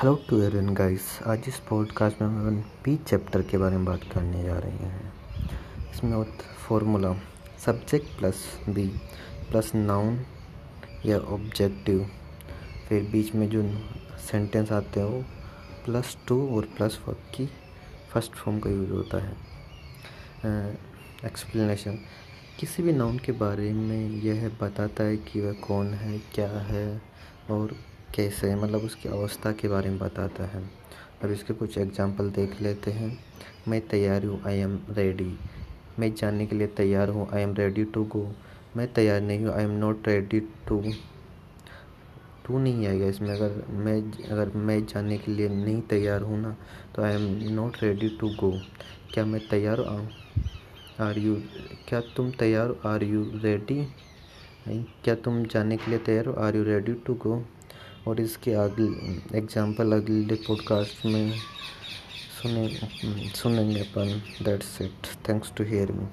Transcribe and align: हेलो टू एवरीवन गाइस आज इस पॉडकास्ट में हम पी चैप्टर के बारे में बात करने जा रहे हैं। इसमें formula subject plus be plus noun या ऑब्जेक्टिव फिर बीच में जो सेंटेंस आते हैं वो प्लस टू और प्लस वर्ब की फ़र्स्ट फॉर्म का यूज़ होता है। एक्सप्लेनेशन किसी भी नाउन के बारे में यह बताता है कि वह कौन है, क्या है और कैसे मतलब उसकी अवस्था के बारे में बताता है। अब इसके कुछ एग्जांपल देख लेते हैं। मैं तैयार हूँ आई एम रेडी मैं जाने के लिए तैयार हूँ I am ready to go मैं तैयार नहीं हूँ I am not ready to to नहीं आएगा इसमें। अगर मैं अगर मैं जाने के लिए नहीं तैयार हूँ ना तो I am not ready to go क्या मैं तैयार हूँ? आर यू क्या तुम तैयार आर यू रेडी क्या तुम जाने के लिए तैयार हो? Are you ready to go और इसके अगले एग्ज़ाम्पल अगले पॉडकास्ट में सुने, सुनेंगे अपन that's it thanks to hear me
हेलो 0.00 0.14
टू 0.28 0.42
एवरीवन 0.42 0.74
गाइस 0.74 1.18
आज 1.26 1.44
इस 1.48 1.58
पॉडकास्ट 1.58 2.20
में 2.22 2.28
हम 2.28 2.60
पी 2.84 2.96
चैप्टर 2.96 3.42
के 3.42 3.58
बारे 3.58 3.76
में 3.76 3.84
बात 3.84 4.00
करने 4.14 4.42
जा 4.42 4.58
रहे 4.58 4.86
हैं। 4.86 5.12
इसमें 5.90 6.24
formula 6.68 7.12
subject 7.66 8.18
plus 8.18 8.34
be 8.68 8.86
plus 9.50 9.74
noun 9.74 10.24
या 11.06 11.18
ऑब्जेक्टिव 11.18 12.10
फिर 12.88 13.02
बीच 13.02 13.34
में 13.34 13.48
जो 13.50 13.62
सेंटेंस 14.18 14.72
आते 14.72 15.00
हैं 15.00 15.06
वो 15.06 15.22
प्लस 15.84 16.16
टू 16.28 16.56
और 16.56 16.64
प्लस 16.64 17.00
वर्ब 17.08 17.18
की 17.34 17.46
फ़र्स्ट 18.10 18.32
फॉर्म 18.32 18.58
का 18.58 18.70
यूज़ 18.70 18.90
होता 18.90 19.22
है। 19.22 19.36
एक्सप्लेनेशन 21.24 21.98
किसी 22.60 22.82
भी 22.82 22.92
नाउन 22.92 23.18
के 23.18 23.32
बारे 23.32 23.72
में 23.72 24.10
यह 24.10 24.48
बताता 24.62 25.04
है 25.04 25.16
कि 25.16 25.40
वह 25.40 25.52
कौन 25.52 25.94
है, 25.94 26.18
क्या 26.18 26.50
है 26.50 27.02
और 27.50 27.76
कैसे 28.14 28.54
मतलब 28.54 28.84
उसकी 28.84 29.08
अवस्था 29.08 29.52
के 29.52 29.68
बारे 29.68 29.90
में 29.90 29.98
बताता 29.98 30.44
है। 30.48 30.62
अब 31.24 31.30
इसके 31.32 31.54
कुछ 31.54 31.76
एग्जांपल 31.78 32.30
देख 32.30 32.60
लेते 32.62 32.90
हैं। 32.90 33.16
मैं 33.68 33.80
तैयार 33.88 34.24
हूँ 34.24 34.40
आई 34.46 34.58
एम 34.58 34.78
रेडी 34.90 35.32
मैं 35.98 36.12
जाने 36.14 36.46
के 36.46 36.56
लिए 36.56 36.66
तैयार 36.76 37.08
हूँ 37.08 37.28
I 37.34 37.42
am 37.42 37.54
ready 37.54 37.84
to 37.94 38.04
go 38.12 38.26
मैं 38.76 38.92
तैयार 38.94 39.20
नहीं 39.20 39.44
हूँ 39.44 39.54
I 39.54 39.64
am 39.64 39.70
not 39.78 40.08
ready 40.08 40.40
to 40.68 40.82
to 42.46 42.58
नहीं 42.58 42.86
आएगा 42.86 43.06
इसमें। 43.06 43.30
अगर 43.30 43.64
मैं 43.78 44.00
अगर 44.30 44.50
मैं 44.56 44.84
जाने 44.86 45.18
के 45.18 45.32
लिए 45.32 45.48
नहीं 45.48 45.80
तैयार 45.90 46.22
हूँ 46.22 46.40
ना 46.40 46.56
तो 46.94 47.02
I 47.02 47.14
am 47.14 47.54
not 47.54 47.76
ready 47.82 48.08
to 48.20 48.28
go 48.40 48.50
क्या 49.14 49.24
मैं 49.24 49.40
तैयार 49.48 49.80
हूँ? 49.80 50.08
आर 51.00 51.18
यू 51.18 51.34
क्या 51.88 52.00
तुम 52.16 52.30
तैयार 52.38 52.74
आर 52.86 53.02
यू 53.04 53.22
रेडी 53.42 53.84
क्या 54.68 55.14
तुम 55.16 55.44
जाने 55.44 55.76
के 55.76 55.90
लिए 55.90 55.98
तैयार 56.00 56.26
हो? 56.26 56.32
Are 56.34 56.56
you 56.56 56.64
ready 56.64 56.92
to 57.06 57.14
go 57.16 57.42
और 58.08 58.20
इसके 58.20 58.52
अगले 58.52 59.38
एग्ज़ाम्पल 59.38 59.92
अगले 59.92 60.34
पॉडकास्ट 60.34 61.06
में 61.06 61.32
सुने, 62.42 62.68
सुनेंगे 63.34 63.80
अपन 63.80 64.22
that's 64.42 64.80
it 64.82 65.06
thanks 65.28 65.52
to 65.56 65.64
hear 65.64 65.92
me 65.92 66.06